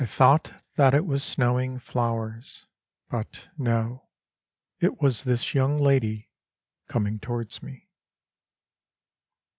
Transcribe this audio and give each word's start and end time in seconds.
THOUGHT 0.03 0.51
that 0.77 0.95
it 0.95 1.05
was 1.05 1.23
snowing 1.23 1.77
Flowers. 1.77 2.65
But, 3.11 3.49
no. 3.55 4.09
It 4.79 4.99
was 4.99 5.21
this 5.21 5.53
young 5.53 5.77
lady 5.79 6.31
Coming 6.87 7.19
towards 7.19 7.61
me. 7.61 7.87